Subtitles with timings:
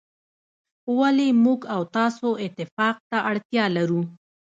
[0.97, 4.01] ولي موږ او تاسو اتفاق ته اړتیا لرو.